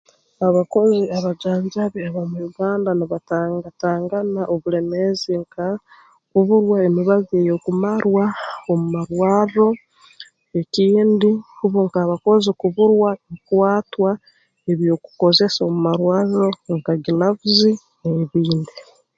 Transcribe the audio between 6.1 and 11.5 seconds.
kuburwa emibazi eyeekumarwa omu marwarro ekindi